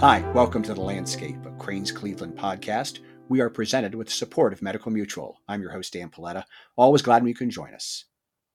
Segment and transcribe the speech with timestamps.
[0.00, 3.00] Hi, welcome to the Landscape, a Crain's Cleveland podcast.
[3.28, 5.42] We are presented with the support of Medical Mutual.
[5.46, 6.44] I'm your host, Dan Paletta.
[6.74, 8.06] Always glad when you can join us.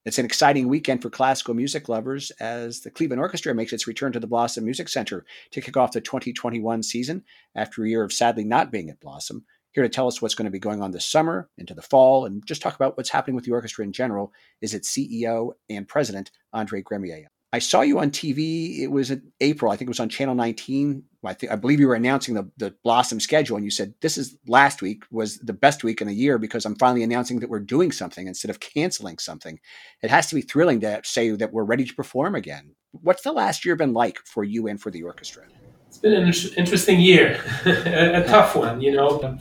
[0.06, 4.12] It's an exciting weekend for classical music lovers as the Cleveland Orchestra makes its return
[4.14, 7.24] to the Blossom Music Center to kick off the 2021 season
[7.54, 9.46] after a year of sadly not being at Blossom.
[9.72, 12.26] Here to tell us what's going to be going on this summer, into the fall,
[12.26, 15.88] and just talk about what's happening with the orchestra in general is its CEO and
[15.88, 17.28] president, Andre Gremillet.
[17.56, 18.80] I saw you on TV.
[18.80, 19.72] It was in April.
[19.72, 21.04] I think it was on Channel 19.
[21.24, 24.18] I think I believe you were announcing the, the Blossom schedule, and you said this
[24.18, 27.50] is last week was the best week in the year because I'm finally announcing that
[27.50, 29.58] we're doing something instead of canceling something.
[30.04, 32.76] It has to be thrilling to say that we're ready to perform again.
[32.92, 35.44] What's the last year been like for you and for the orchestra?
[35.88, 39.40] It's been an interesting year, a tough one, you know.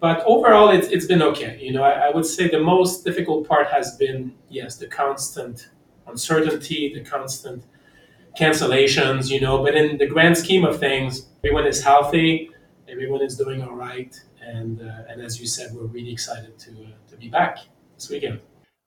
[0.00, 1.60] But overall, it's, it's been okay.
[1.62, 5.68] You know, I, I would say the most difficult part has been yes, the constant
[6.06, 7.64] uncertainty, the constant
[8.38, 9.62] cancellations, you know.
[9.62, 12.50] But in the grand scheme of things, everyone is healthy,
[12.88, 16.70] everyone is doing all right, and uh, and as you said, we're really excited to
[16.70, 17.58] uh, to be back
[17.94, 18.40] this weekend.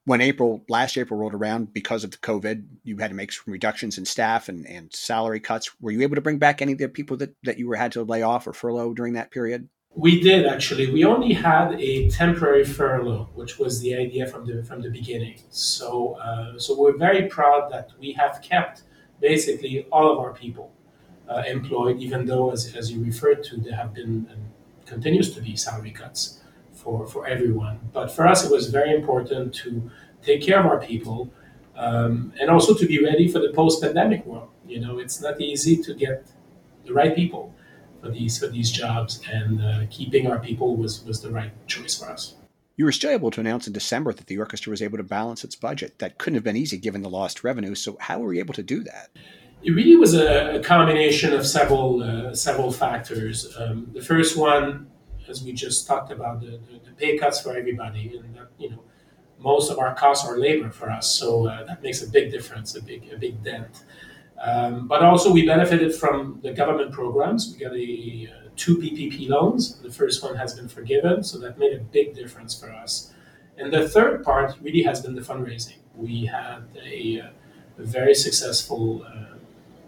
[0.06, 3.52] When April last April rolled around, because of the COVID, you had to make some
[3.52, 5.70] reductions in staff and, and salary cuts.
[5.80, 7.92] Were you able to bring back any of the people that, that you were had
[7.92, 9.68] to lay off or furlough during that period?
[9.94, 10.90] We did actually.
[10.90, 15.40] We only had a temporary furlough, which was the idea from the from the beginning.
[15.50, 18.82] So uh, so we're very proud that we have kept
[19.20, 20.70] basically all of our people
[21.28, 24.50] uh, employed, even though, as, as you referred to, there have been and
[24.86, 26.40] continues to be salary cuts
[26.72, 27.80] for for everyone.
[27.92, 29.90] But for us, it was very important to
[30.22, 31.30] take care of our people
[31.76, 34.50] um, and also to be ready for the post-pandemic world.
[34.66, 36.26] You know, it's not easy to get
[36.86, 37.54] the right people
[38.00, 41.98] for these for these jobs, and uh, keeping our people was was the right choice
[41.98, 42.34] for us.
[42.76, 45.44] You were still able to announce in December that the orchestra was able to balance
[45.44, 45.98] its budget.
[45.98, 47.74] That couldn't have been easy given the lost revenue.
[47.74, 49.10] So, how were you able to do that?
[49.62, 53.54] It really was a, a combination of several uh, several factors.
[53.58, 54.90] Um, the first one,
[55.28, 58.70] as we just talked about, the, the, the, pay cuts for everybody, and that, you
[58.70, 58.82] know,
[59.38, 62.74] most of our costs are labor for us, so uh, that makes a big difference,
[62.76, 63.84] a big a big dent.
[64.40, 67.52] Um, but also, we benefited from the government programs.
[67.52, 69.78] We got a, uh, two PPP loans.
[69.80, 73.12] The first one has been forgiven, so that made a big difference for us.
[73.58, 75.76] And the third part really has been the fundraising.
[75.94, 77.28] We had a, uh,
[77.78, 79.36] a very successful uh,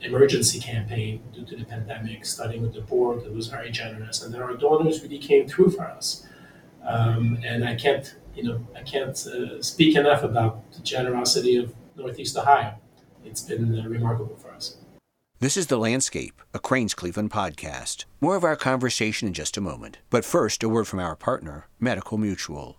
[0.03, 4.35] emergency campaign due to the pandemic, starting with the board that was very generous, and
[4.35, 6.27] then our donors really came through for us.
[6.85, 11.73] Um, and I can't, you know, I can't uh, speak enough about the generosity of
[11.97, 12.75] Northeast Ohio
[13.25, 14.77] it's been uh, remarkable for us.
[15.41, 18.05] This is The Landscape, a Crain's Cleveland podcast.
[18.21, 19.99] More of our conversation in just a moment.
[20.09, 22.79] But first, a word from our partner, Medical Mutual.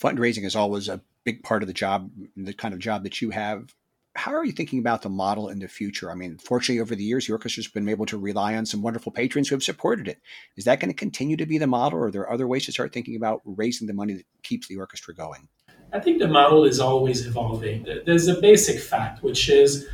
[0.00, 3.30] Fundraising is always a big part of the job, the kind of job that you
[3.30, 3.74] have.
[4.14, 6.10] How are you thinking about the model in the future?
[6.10, 9.12] I mean, fortunately, over the years, the orchestra's been able to rely on some wonderful
[9.12, 10.20] patrons who have supported it.
[10.56, 12.72] Is that going to continue to be the model, or are there other ways to
[12.72, 15.48] start thinking about raising the money that keeps the orchestra going?
[15.92, 17.86] I think the model is always evolving.
[18.04, 19.86] There's a basic fact, which is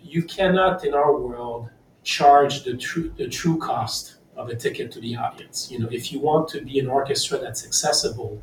[0.00, 1.70] you cannot, in our world,
[2.02, 5.70] charge the true the true cost of a ticket to the audience.
[5.70, 8.40] You know, if you want to be an orchestra that's accessible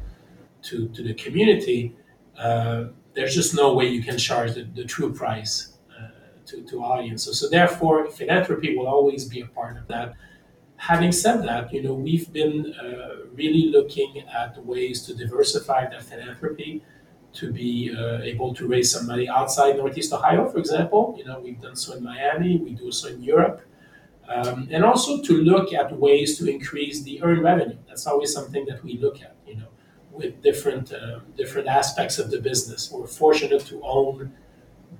[0.63, 1.95] to, to the community,
[2.37, 6.09] uh, there's just no way you can charge the, the true price uh,
[6.45, 7.39] to, to audiences.
[7.39, 10.13] So, so therefore, philanthropy will always be a part of that
[10.87, 16.03] having said that, you know, we've been uh, really looking at ways to diversify that
[16.03, 16.83] philanthropy
[17.33, 21.15] to be uh, able to raise some money outside Northeast Ohio, for example.
[21.17, 23.61] You know, we've done so in Miami, we do so in Europe.
[24.29, 27.77] Um, and also to look at ways to increase the earned revenue.
[27.87, 29.69] That's always something that we look at, you know,
[30.11, 32.91] with different uh, different aspects of the business.
[32.91, 34.33] We're fortunate to own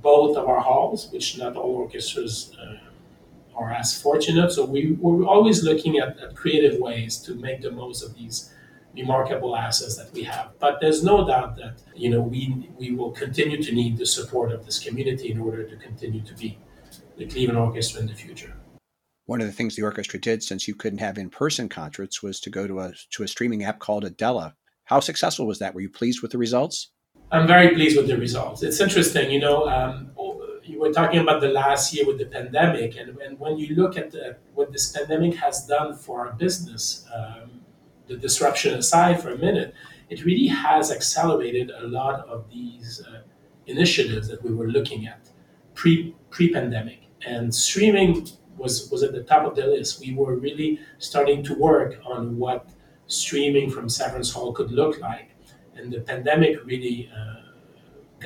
[0.02, 2.78] both of our halls, which not all orchestras uh,
[3.56, 4.52] are as fortunate.
[4.52, 8.54] So we, we're always looking at, at creative ways to make the most of these
[8.96, 10.52] remarkable assets that we have.
[10.60, 14.52] But there's no doubt that you know we we will continue to need the support
[14.52, 16.58] of this community in order to continue to be
[17.18, 18.54] the Cleveland Orchestra in the future.
[19.26, 22.50] One of the things the orchestra did, since you couldn't have in-person concerts, was to
[22.50, 24.54] go to a to a streaming app called Adella.
[24.86, 25.74] How successful was that?
[25.74, 26.92] Were you pleased with the results?
[27.32, 28.62] I'm very pleased with the results.
[28.62, 29.68] It's interesting, you know.
[29.68, 30.12] Um,
[30.68, 33.98] you were talking about the last year with the pandemic, and, and when you look
[33.98, 37.62] at the, what this pandemic has done for our business, um,
[38.08, 39.74] the disruption aside for a minute,
[40.10, 43.22] it really has accelerated a lot of these uh,
[43.68, 45.30] initiatives that we were looking at
[45.74, 47.04] pre pre pandemic.
[47.26, 48.28] And streaming
[48.58, 50.00] was was at the top of the list.
[50.00, 52.70] We were really starting to work on what
[53.08, 55.32] streaming from Severance Hall could look like,
[55.76, 57.10] and the pandemic really.
[57.16, 57.35] Uh,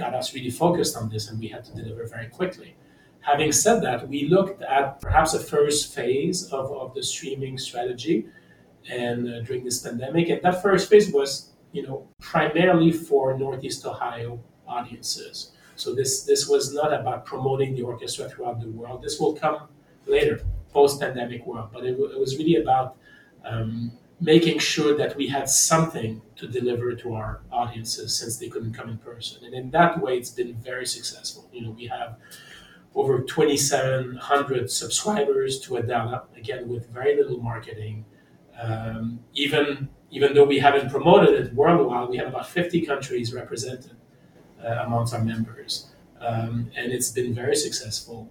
[0.01, 2.75] got us really focused on this, and we had to deliver very quickly.
[3.21, 8.17] Having said that, we looked at perhaps a first phase of, of the streaming strategy
[8.89, 10.29] and uh, during this pandemic.
[10.29, 15.51] And that first phase was, you know, primarily for Northeast Ohio audiences.
[15.75, 19.01] So this this was not about promoting the orchestra throughout the world.
[19.01, 19.57] This will come
[20.05, 20.35] later,
[20.73, 21.69] post-pandemic world.
[21.73, 22.87] But it, it was really about
[23.45, 28.73] um, making sure that we had something to deliver to our audiences since they couldn't
[28.73, 29.43] come in person.
[29.45, 31.49] And in that way, it's been very successful.
[31.53, 32.17] You know, we have
[32.95, 38.05] over 2,700 subscribers to Adella, again, with very little marketing.
[38.61, 43.95] Um, even even though we haven't promoted it worldwide, we have about 50 countries represented
[44.63, 45.91] uh, amongst our members.
[46.19, 48.29] Um, and it's been very successful.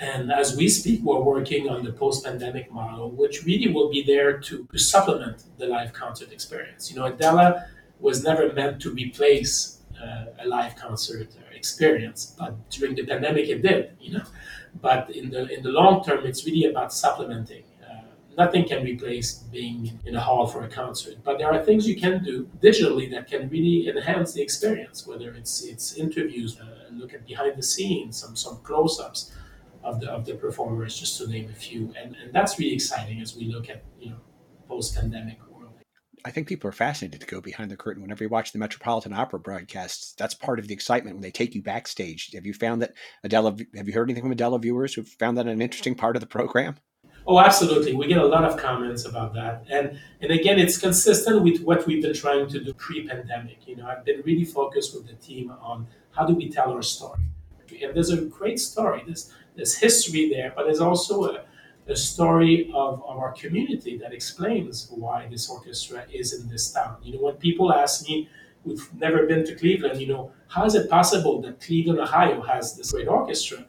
[0.00, 4.02] And as we speak, we're working on the post pandemic model, which really will be
[4.02, 6.90] there to, to supplement the live concert experience.
[6.90, 7.66] You know, Adella
[8.00, 13.62] was never meant to replace uh, a live concert experience, but during the pandemic it
[13.62, 14.24] did, you know.
[14.80, 17.64] But in the, in the long term, it's really about supplementing.
[17.82, 18.02] Uh,
[18.36, 21.96] nothing can replace being in a hall for a concert, but there are things you
[21.96, 27.12] can do digitally that can really enhance the experience, whether it's, it's interviews, uh, look
[27.12, 29.32] at behind the scenes, some, some close ups
[29.82, 31.92] of the of the performers, just to name a few.
[32.00, 34.16] And and that's really exciting as we look at you know
[34.68, 35.72] post pandemic world.
[36.24, 39.12] I think people are fascinated to go behind the curtain whenever you watch the Metropolitan
[39.12, 40.14] Opera broadcasts.
[40.18, 42.32] That's part of the excitement when they take you backstage.
[42.34, 42.94] Have you found that
[43.24, 43.64] Adella?
[43.76, 46.26] Have you heard anything from Adella viewers who found that an interesting part of the
[46.26, 46.76] program?
[47.28, 47.94] Oh, absolutely.
[47.94, 49.64] We get a lot of comments about that.
[49.70, 53.68] And and again, it's consistent with what we've been trying to do pre-pandemic.
[53.68, 56.82] You know, I've been really focused with the team on how do we tell our
[56.82, 57.20] story.
[57.82, 59.02] And there's a great story.
[59.04, 61.44] There's there's history there, but there's also a,
[61.88, 66.96] a story of, of our community that explains why this orchestra is in this town.
[67.02, 68.28] You know, when people ask me
[68.64, 72.76] who've never been to Cleveland, you know, how is it possible that Cleveland, Ohio has
[72.76, 73.66] this great orchestra?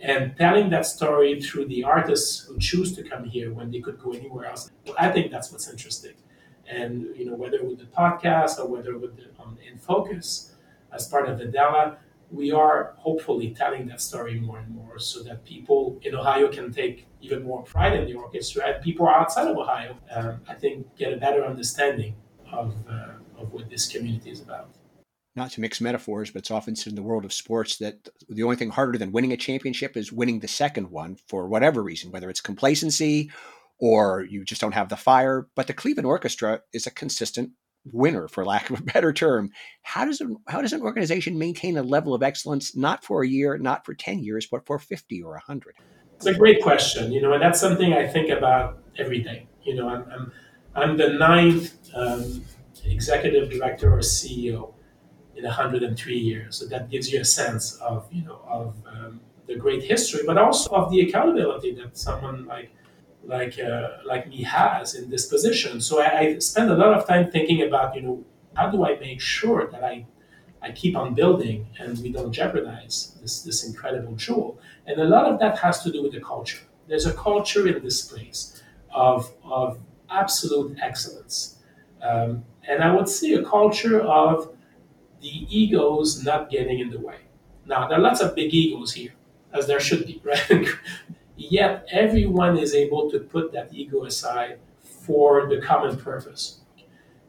[0.00, 3.98] And telling that story through the artists who choose to come here when they could
[3.98, 6.14] go anywhere else, I think that's what's interesting.
[6.70, 10.54] And you know, whether with the podcast or whether with the um, in focus
[10.92, 11.96] as part of the Adella,
[12.30, 16.72] we are hopefully telling that story more and more so that people in Ohio can
[16.72, 20.94] take even more pride in the orchestra and people outside of Ohio, um, I think,
[20.96, 22.14] get a better understanding
[22.52, 24.70] of, uh, of what this community is about.
[25.36, 28.42] Not to mix metaphors, but it's often said in the world of sports that the
[28.42, 32.10] only thing harder than winning a championship is winning the second one for whatever reason,
[32.10, 33.30] whether it's complacency
[33.78, 35.46] or you just don't have the fire.
[35.54, 37.52] But the Cleveland Orchestra is a consistent
[37.84, 39.50] winner, for lack of a better term.
[39.82, 43.28] How does an, how does an organization maintain a level of excellence not for a
[43.28, 45.74] year, not for ten years, but for fifty or hundred?
[46.16, 49.46] It's a great question, you know, and that's something I think about every day.
[49.62, 50.32] You know, I'm I'm,
[50.74, 52.44] I'm the ninth um,
[52.84, 54.74] executive director or CEO
[55.36, 59.56] in 103 years, so that gives you a sense of you know of um, the
[59.56, 62.70] great history, but also of the accountability that someone like
[63.24, 65.80] like uh, like me has in this position.
[65.80, 68.24] So I, I, spend a lot of time thinking about you know
[68.54, 70.06] how do I make sure that I
[70.62, 74.58] I keep on building and we don't jeopardize this this incredible jewel.
[74.86, 76.60] And a lot of that has to do with the culture.
[76.88, 78.62] There's a culture in this place
[78.92, 79.78] of of
[80.10, 81.58] absolute excellence,
[82.02, 84.50] um, and I would say a culture of
[85.20, 87.18] the egos not getting in the way.
[87.66, 89.12] Now there are lots of big egos here,
[89.52, 90.66] as there should be, right?
[91.38, 96.58] Yet everyone is able to put that ego aside for the common purpose.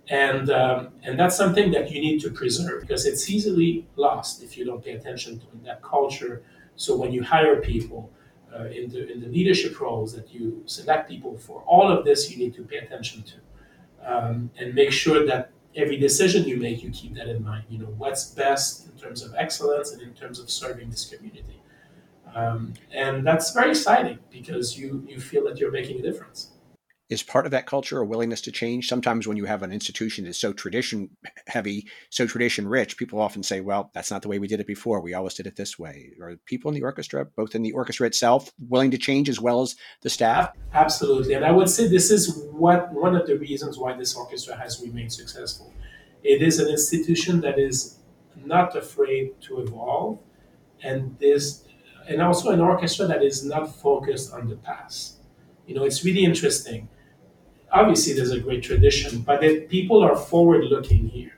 [0.09, 4.57] And, um, and that's something that you need to preserve because it's easily lost if
[4.57, 6.41] you don't pay attention to that culture.
[6.75, 8.11] So when you hire people
[8.51, 12.31] uh, in, the, in the leadership roles that you select people for, all of this
[12.31, 13.35] you need to pay attention to
[14.11, 17.65] um, and make sure that every decision you make, you keep that in mind.
[17.69, 21.58] You know, what's best in terms of excellence and in terms of serving this community.
[22.35, 26.51] Um, and that's very exciting because you, you feel that you're making a difference.
[27.09, 28.87] Is part of that culture a willingness to change?
[28.87, 31.09] Sometimes when you have an institution that's so tradition
[31.47, 34.67] heavy, so tradition rich, people often say, well, that's not the way we did it
[34.67, 35.01] before.
[35.01, 36.11] We always did it this way.
[36.21, 39.63] Are people in the orchestra, both in the orchestra itself, willing to change as well
[39.63, 40.51] as the staff?
[40.71, 41.33] Absolutely.
[41.33, 44.79] And I would say this is what one of the reasons why this orchestra has
[44.79, 45.73] remained successful.
[46.23, 47.97] It is an institution that is
[48.45, 50.19] not afraid to evolve.
[50.83, 51.63] And this
[52.09, 55.17] and also an orchestra that is not focused on the past.
[55.67, 56.89] You know, it's really interesting.
[57.71, 59.39] Obviously, there's a great tradition, but
[59.69, 61.37] people are forward-looking here,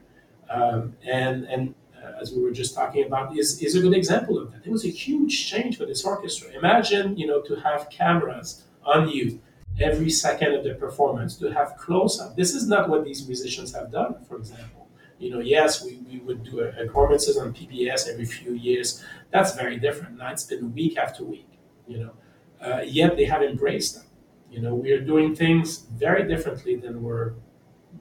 [0.50, 4.36] um, and and uh, as we were just talking about, is is a good example
[4.42, 4.66] of that.
[4.66, 6.48] It was a huge change for this orchestra.
[6.62, 8.64] Imagine, you know, to have cameras
[8.94, 9.42] on you
[9.80, 12.36] every second of the performance, to have close-up.
[12.36, 14.81] This is not what these musicians have done, for example.
[15.22, 19.04] You know, yes, we, we would do performances on PBS every few years.
[19.30, 20.18] That's very different.
[20.18, 21.48] Now it's been week after week,
[21.88, 22.14] you know.
[22.60, 24.06] Uh, yet they have embraced them.
[24.50, 27.36] You know, we are doing things very differently than were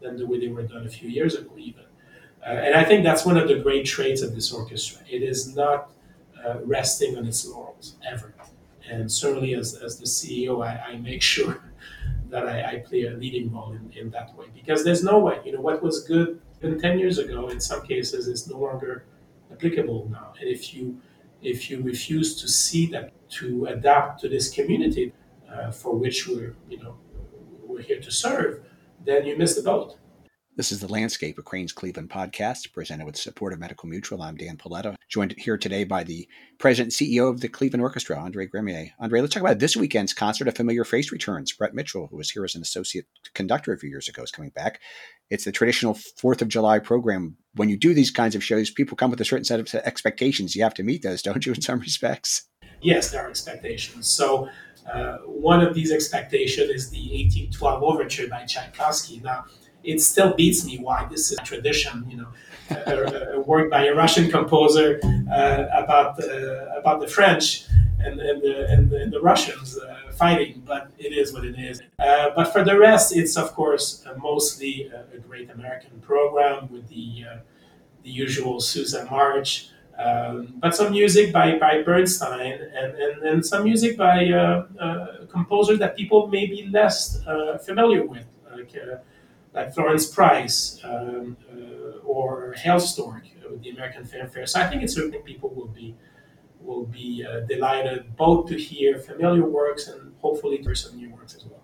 [0.00, 1.84] than the way they were done a few years ago, even.
[2.42, 5.02] Uh, and I think that's one of the great traits of this orchestra.
[5.08, 5.90] It is not
[6.42, 8.32] uh, resting on its laurels ever.
[8.90, 11.62] And certainly, as, as the CEO, I, I make sure
[12.30, 15.40] that I, I, play a leading role in, in that way because there's no way.
[15.44, 19.04] You know, what was good even 10 years ago in some cases is no longer
[19.52, 20.32] applicable now.
[20.38, 21.00] And if you
[21.42, 25.14] if you refuse to see that, to adapt to this community
[25.50, 26.96] uh, for which we're you know
[27.66, 28.62] we're here to serve,
[29.04, 29.96] then you miss the boat.
[30.60, 34.20] This is the Landscape of Crain's Cleveland podcast, presented with support of Medical Mutual.
[34.20, 38.18] I'm Dan Paletta, joined here today by the president and CEO of the Cleveland Orchestra,
[38.18, 38.90] Andre Gremillet.
[38.98, 40.48] Andre, let's talk about this weekend's concert.
[40.48, 41.50] A familiar face returns.
[41.50, 44.50] Brett Mitchell, who was here as an associate conductor a few years ago, is coming
[44.50, 44.80] back.
[45.30, 47.38] It's the traditional Fourth of July program.
[47.54, 50.54] When you do these kinds of shows, people come with a certain set of expectations.
[50.54, 52.42] You have to meet those, don't you, in some respects?
[52.82, 54.10] Yes, there are expectations.
[54.10, 54.50] So
[54.92, 59.20] uh, one of these expectations is the 1812 Overture by Tchaikovsky.
[59.20, 59.46] Now,
[59.84, 62.28] it still beats me why this is a tradition, you know,
[62.70, 65.00] a, a work by a Russian composer
[65.32, 67.66] uh, about uh, about the French
[68.02, 71.58] and, and, the, and, the, and the Russians uh, fighting, but it is what it
[71.58, 71.82] is.
[71.98, 76.70] Uh, but for the rest, it's of course uh, mostly a, a, great American program
[76.72, 77.36] with the uh,
[78.02, 79.68] the usual Sousa March.
[79.98, 84.64] Um, but some music by, by Bernstein and, and, and some music by
[85.28, 87.22] composers that people may be less
[87.66, 88.72] familiar with, like
[89.52, 94.46] like Florence Price um, uh, or Hailstork with the American Fanfare.
[94.46, 95.96] So I think it's something people will be
[96.60, 101.10] will be uh, delighted both to hear familiar works and hopefully to hear some new
[101.10, 101.62] works as well.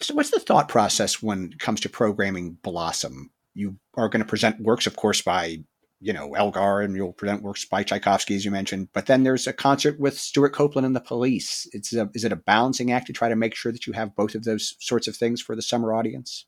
[0.00, 3.30] So, what's the thought process when it comes to programming Blossom?
[3.54, 5.58] You are going to present works, of course, by
[6.00, 8.88] you know Elgar, and you'll present works by Tchaikovsky, as you mentioned.
[8.92, 11.68] But then there's a concert with Stewart Copeland and the Police.
[11.72, 14.16] It's a, is it a balancing act to try to make sure that you have
[14.16, 16.46] both of those sorts of things for the summer audience?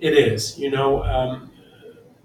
[0.00, 0.58] It is.
[0.58, 1.50] You know, um,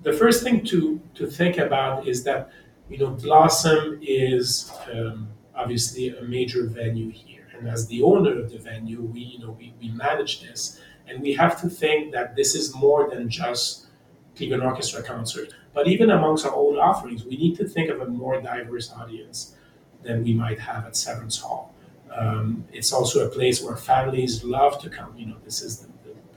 [0.02, 2.52] the first thing to to think about is that
[2.90, 8.52] you know Blossom is um, obviously a major venue here, and as the owner of
[8.52, 12.36] the venue, we you know we, we manage this, and we have to think that
[12.36, 13.88] this is more than just
[14.36, 15.54] Cleveland Orchestra concert.
[15.74, 19.56] But even amongst our own offerings, we need to think of a more diverse audience
[20.02, 21.74] than we might have at Severance Hall.
[22.18, 25.16] Um, it's also a place where families love to come.
[25.16, 25.89] You know, this is the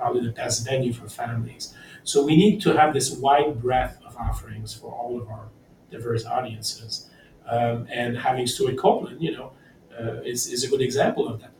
[0.02, 1.64] probably the best venue for families.
[2.02, 5.47] So we need to have this wide breadth of offerings for all of our
[5.94, 7.09] diverse audiences.
[7.49, 9.52] Um, and having Stewart Copeland, you know,
[9.99, 11.52] uh, is, is a good example of that.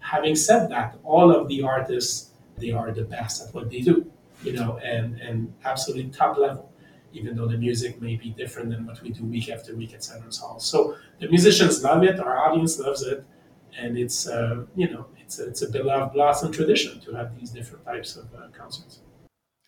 [0.00, 3.96] Having said that, all of the artists, they are the best at what they do,
[4.42, 6.70] you know, and, and absolutely top level,
[7.12, 10.04] even though the music may be different than what we do week after week at
[10.04, 10.58] Severance Hall.
[10.60, 13.24] So the musicians love it, our audience loves it,
[13.78, 17.50] and it's, uh, you know, it's a, it's a beloved blossom tradition to have these
[17.50, 19.00] different types of uh, concerts.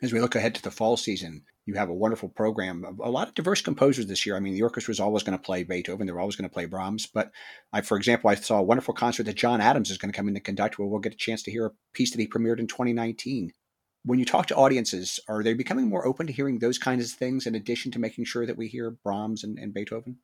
[0.01, 2.97] As we look ahead to the fall season, you have a wonderful program.
[3.03, 4.37] A lot of diverse composers this year.
[4.37, 6.07] I mean, the orchestra is always going to play Beethoven.
[6.07, 7.07] They're always going to play Brahms.
[7.07, 7.31] But
[7.75, 10.29] I, for example, I saw a wonderful concert that John Adams is going to come
[10.29, 12.59] in to conduct where we'll get a chance to hear a piece that he premiered
[12.59, 13.53] in 2019.
[14.07, 17.19] When you talk to audiences, are they becoming more open to hearing those kinds of
[17.19, 20.17] things in addition to making sure that we hear Brahms and, and Beethoven?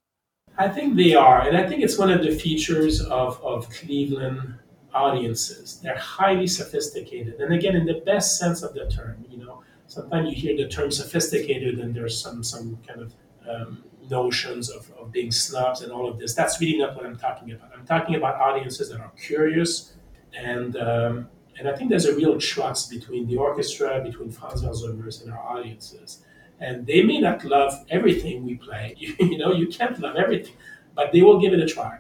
[0.57, 1.47] I think they are.
[1.47, 4.55] And I think it's one of the features of, of Cleveland
[4.97, 5.81] audiences.
[5.83, 9.25] They're highly sophisticated, and again, in the best sense of the term.
[9.31, 13.15] You know, sometimes you hear the term sophisticated, and there's some some kind of
[13.49, 16.35] um, notions of, of being snobs and all of this.
[16.35, 17.71] That's really not what I'm talking about.
[17.77, 19.93] I'm talking about audiences that are curious,
[20.37, 25.23] and um, and I think there's a real trust between the orchestra, between Franz Welser-Möst
[25.25, 26.23] and our audiences.
[26.61, 28.95] And they may not love everything we play.
[28.99, 30.55] You, you know, you can't love everything,
[30.95, 31.99] but they will give it a try.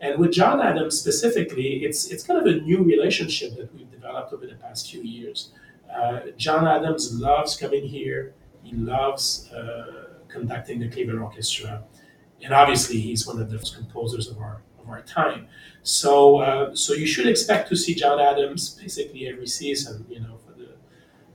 [0.00, 4.32] And with John Adams specifically, it's it's kind of a new relationship that we've developed
[4.32, 5.52] over the past few years.
[5.92, 8.34] Uh, John Adams loves coming here.
[8.62, 11.84] He loves uh, conducting the Cleveland Orchestra,
[12.42, 15.48] and obviously he's one of the composers of our of our time.
[15.82, 20.04] So uh, so you should expect to see John Adams basically every season.
[20.10, 20.68] You know, for the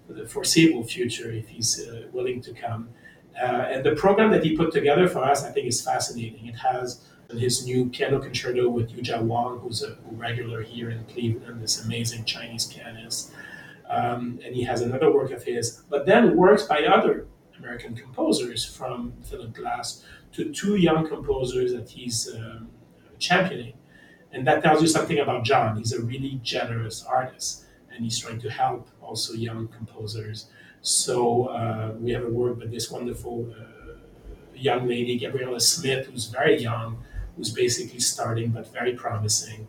[0.06, 2.89] for the foreseeable future, if he's uh, willing to come.
[3.41, 6.48] Uh, and the program that he put together for us, I think, is fascinating.
[6.48, 7.01] It has
[7.38, 12.26] his new piano concerto with Yuja Wang, who's a regular here in Cleveland, this amazing
[12.26, 13.32] Chinese pianist.
[13.90, 17.28] Um, and he has another work of his, but then works by other
[17.60, 22.70] American composers, from Philip Glass to two young composers that he's um,
[23.20, 23.74] championing.
[24.32, 25.78] And that tells you something about John.
[25.78, 30.48] He's a really generous artist, and he's trying to help also young composers.
[30.82, 33.98] So uh, we have a work with this wonderful uh,
[34.56, 37.04] young lady, Gabriella Smith, who's very young,
[37.36, 39.68] who's basically starting but very promising.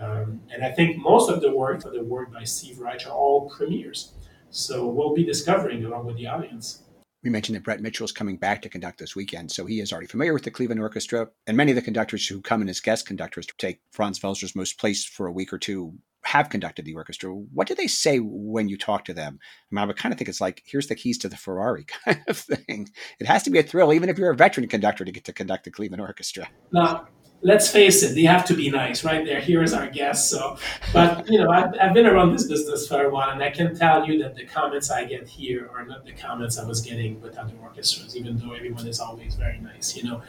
[0.00, 3.48] Um, and I think most of the work, the work by Steve Reich, are all
[3.48, 4.12] premieres.
[4.50, 6.82] So we'll be discovering along with the audience.
[7.22, 9.92] We mentioned that Brett Mitchell is coming back to conduct this weekend, so he is
[9.92, 11.28] already familiar with the Cleveland Orchestra.
[11.46, 14.72] And many of the conductors who come in as guest conductors to take Franz Welser-Möst's
[14.72, 17.30] place for a week or two have conducted the orchestra.
[17.32, 19.38] What do they say when you talk to them?
[19.40, 21.84] I mean, I would kind of think it's like, here's the keys to the Ferrari
[22.04, 22.88] kind of thing.
[23.18, 25.32] It has to be a thrill, even if you're a veteran conductor, to get to
[25.32, 26.48] conduct the Cleveland Orchestra.
[26.72, 27.08] Now,
[27.42, 29.24] let's face it, they have to be nice, right?
[29.24, 30.30] They're here as our guests.
[30.30, 30.58] So,
[30.92, 33.76] but you know, I've, I've been around this business for a while, and I can
[33.76, 37.20] tell you that the comments I get here are not the comments I was getting
[37.20, 39.96] with other orchestras, even though everyone is always very nice.
[39.96, 40.22] You know,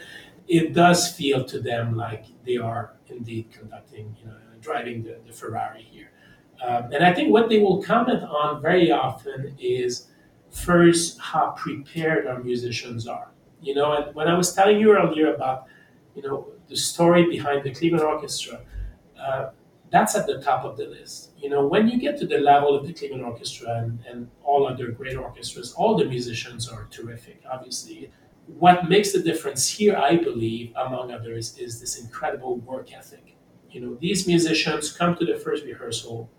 [0.48, 5.32] it does feel to them like they are indeed conducting, you know, driving the, the
[5.32, 6.10] Ferrari here.
[6.64, 10.08] Um, and I think what they will comment on very often is
[10.50, 13.30] first how prepared our musicians are.
[13.60, 15.66] You know, and when I was telling you earlier about,
[16.14, 18.60] you know, the story behind the Cleveland Orchestra,
[19.18, 19.50] uh,
[19.90, 21.30] that's at the top of the list.
[21.38, 24.66] You know, when you get to the level of the Cleveland Orchestra and, and all
[24.66, 28.10] other great orchestras, all the musicians are terrific, obviously.
[28.46, 33.36] What makes the difference here, I believe, among others, is this incredible work ethic.
[33.70, 36.30] You know, these musicians come to the first rehearsal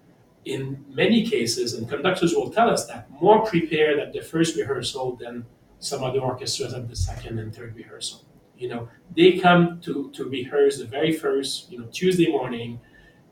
[0.46, 5.16] in many cases, and conductors will tell us that, more prepared at the first rehearsal
[5.16, 5.46] than
[5.80, 8.24] some other orchestras at the second and third rehearsal.
[8.58, 12.80] You know, they come to, to rehearse the very first, you know, Tuesday morning,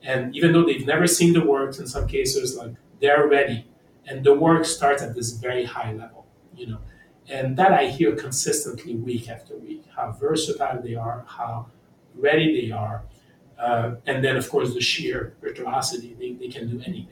[0.02, 3.68] and even though they've never seen the works in some cases, like they're ready.
[4.06, 6.26] And the work starts at this very high level,
[6.56, 6.80] you know.
[7.30, 11.68] And that I hear consistently week after week, how versatile they are, how
[12.16, 13.04] ready they are.
[13.58, 17.08] Uh, and then, of course, the sheer virtuosity, they, they can do anything.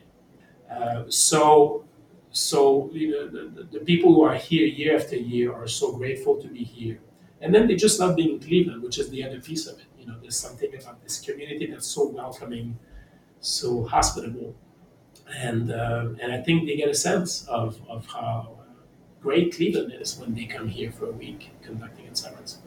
[0.70, 1.84] Uh, so,
[2.30, 6.40] so you know, the, the, people who are here year after year are so grateful
[6.40, 6.98] to be here.
[7.40, 9.86] And then they just love being in Cleveland, which is the other piece of it.
[9.98, 12.78] You know, there's something about this community that's so welcoming,
[13.40, 14.54] so hospitable,
[15.36, 18.61] and uh, and I think they get a sense of of how
[19.22, 22.58] great Cleveland is when they come here for a week conducting in Severance.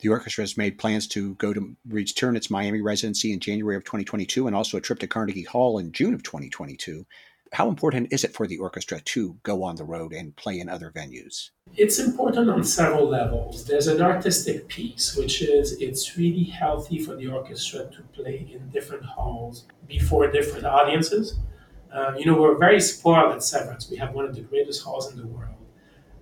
[0.00, 3.84] The orchestra has made plans to go to return its Miami residency in January of
[3.84, 7.04] 2022 and also a trip to Carnegie Hall in June of 2022.
[7.52, 10.68] How important is it for the orchestra to go on the road and play in
[10.68, 11.50] other venues?
[11.76, 13.64] It's important on several levels.
[13.64, 18.68] There's an artistic piece, which is it's really healthy for the orchestra to play in
[18.70, 21.38] different halls before different audiences.
[21.92, 23.88] Um, you know, we're very spoiled at Severance.
[23.90, 25.55] We have one of the greatest halls in the world.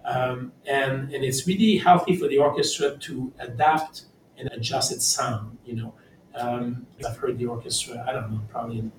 [0.04, 4.04] Um, and, and it's really healthy for the orchestra to adapt
[4.36, 5.58] and adjust its sound.
[5.64, 5.94] You know,
[6.34, 8.92] um, I've heard the orchestra, I don't know, probably in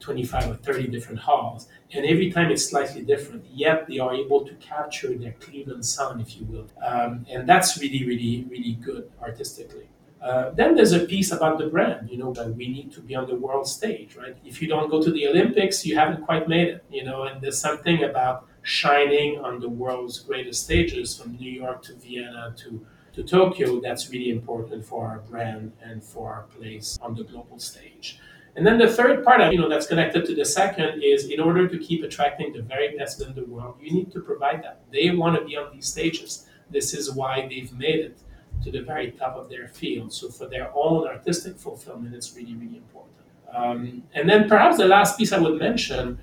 [0.00, 1.68] 25 or 30 different halls.
[1.92, 6.20] And every time it's slightly different, yet they are able to capture their Cleveland sound,
[6.20, 6.66] if you will.
[6.84, 9.88] Um, and that's really, really, really good artistically.
[10.20, 13.14] Uh, then there's a piece about the brand, you know, that we need to be
[13.14, 14.36] on the world stage, right?
[14.44, 17.40] If you don't go to the Olympics, you haven't quite made it, you know, and
[17.40, 22.84] there's something about shining on the world's greatest stages from New York to Vienna to,
[23.14, 27.58] to Tokyo that's really important for our brand and for our place on the global
[27.58, 28.20] stage.
[28.54, 31.40] And then the third part, of, you know, that's connected to the second is in
[31.40, 34.82] order to keep attracting the very best in the world, you need to provide that.
[34.92, 36.46] They want to be on these stages.
[36.70, 38.18] This is why they've made it
[38.62, 40.12] to the very top of their field.
[40.12, 43.12] So for their own artistic fulfillment, it's really, really important.
[43.54, 46.18] Um, and then perhaps the last piece I would mention,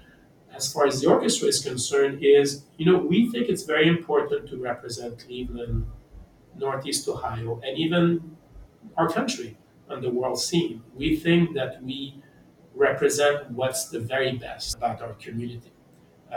[0.59, 4.41] as far as the orchestra is concerned, is you know we think it's very important
[4.49, 5.77] to represent Cleveland,
[6.65, 8.03] Northeast Ohio, and even
[8.97, 9.57] our country
[9.89, 10.75] on the world scene.
[11.01, 11.99] We think that we
[12.87, 15.71] represent what's the very best about our community.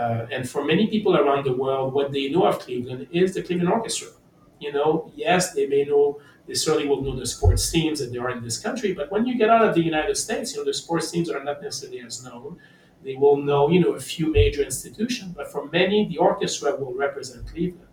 [0.00, 3.42] Uh, and for many people around the world, what they know of Cleveland is the
[3.42, 4.08] Cleveland Orchestra.
[4.58, 8.22] You know, yes, they may know, they certainly will know the sports teams that there
[8.22, 10.64] are in this country, but when you get out of the United States, you know,
[10.64, 12.58] the sports teams are not necessarily as known.
[13.04, 16.94] They will know, you know, a few major institutions, but for many, the orchestra will
[16.94, 17.88] represent Cleveland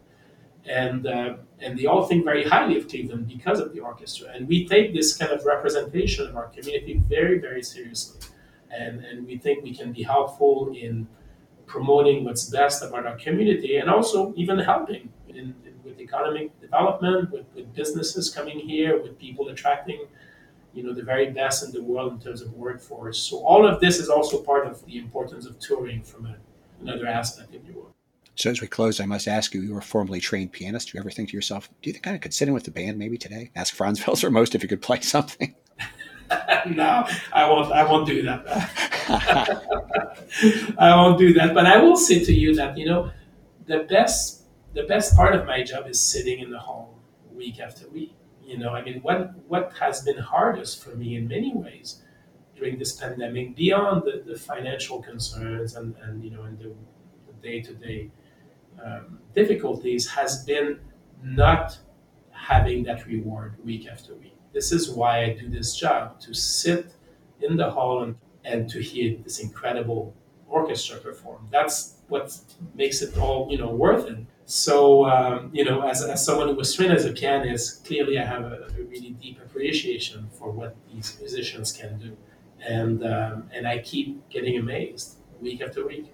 [0.70, 4.30] and uh, and they all think very highly of Cleveland because of the orchestra.
[4.34, 8.22] And we take this kind of representation of our community very very seriously,
[8.72, 11.08] and and we think we can be helpful in
[11.66, 17.32] promoting what's best about our community, and also even helping in, in, with economic development,
[17.32, 20.06] with, with businesses coming here, with people attracting.
[20.74, 23.18] You know the very best in the world in terms of workforce.
[23.18, 26.36] So all of this is also part of the importance of touring from a,
[26.82, 27.96] another aspect, if you will.
[28.36, 30.92] So as we close, I must ask you, you were a formerly trained pianist.
[30.92, 32.72] Do you ever think to yourself, do you think I could sit in with the
[32.72, 33.52] band maybe today?
[33.56, 35.56] Ask Franz Welser-Möst if you could play something.
[36.70, 37.72] no, I won't.
[37.72, 38.44] I won't do that.
[40.78, 41.54] I won't do that.
[41.54, 43.12] But I will say to you that you know,
[43.66, 47.00] the best the best part of my job is sitting in the hall
[47.34, 48.14] week after week.
[48.50, 52.02] You know, I mean, what what has been hardest for me in many ways
[52.58, 56.74] during this pandemic, beyond the, the financial concerns and, and you know and the
[57.48, 58.10] day to day
[59.36, 60.80] difficulties, has been
[61.24, 61.78] not
[62.32, 64.36] having that reward week after week.
[64.54, 66.94] This is why I do this job to sit
[67.42, 70.14] in the hall and, and to hear this incredible
[70.48, 71.48] orchestra perform.
[71.52, 72.36] That's what
[72.74, 74.20] makes it all you know worth it.
[74.50, 78.26] So um, you know, as, as someone who was trained as a pianist, clearly I
[78.26, 82.18] have a, a really deep appreciation for what these musicians can do,
[82.68, 86.12] and um, and I keep getting amazed week after week.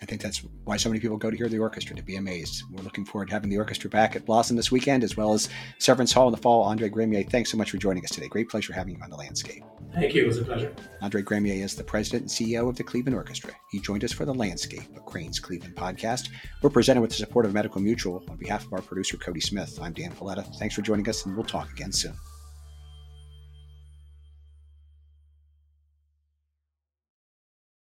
[0.00, 2.62] I think that's why so many people go to hear the orchestra to be amazed.
[2.70, 5.48] We're looking forward to having the orchestra back at Blossom this weekend, as well as
[5.78, 6.62] Severance Hall in the fall.
[6.62, 8.28] Andre Gremillet, thanks so much for joining us today.
[8.28, 9.64] Great pleasure having you on the landscape.
[9.94, 10.24] Thank you.
[10.24, 10.72] It was a pleasure.
[11.02, 13.52] Andre Gremillet is the president and CEO of the Cleveland Orchestra.
[13.70, 16.28] He joined us for the Landscape, a Crain's Cleveland podcast.
[16.62, 18.22] We're presented with the support of Medical Mutual.
[18.28, 20.44] On behalf of our producer, Cody Smith, I'm Dan Paletta.
[20.58, 22.14] Thanks for joining us, and we'll talk again soon.